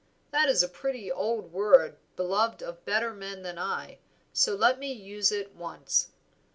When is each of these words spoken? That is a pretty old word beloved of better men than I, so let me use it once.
That 0.31 0.49
is 0.49 0.63
a 0.63 0.67
pretty 0.67 1.11
old 1.11 1.53
word 1.53 1.95
beloved 2.15 2.63
of 2.63 2.83
better 2.85 3.13
men 3.13 3.43
than 3.43 3.59
I, 3.59 3.99
so 4.33 4.55
let 4.55 4.79
me 4.79 4.91
use 4.91 5.31
it 5.31 5.53
once. 5.55 6.07